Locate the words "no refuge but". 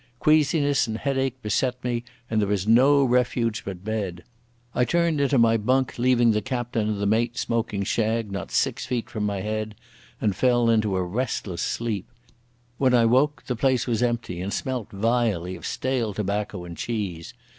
2.65-3.83